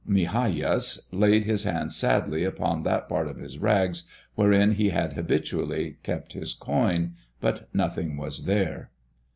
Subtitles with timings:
[0.09, 5.99] Migajas laid his hand sadly upon that part of his rags wherein he had habitually
[6.01, 8.89] kept his coin, but nothing was there.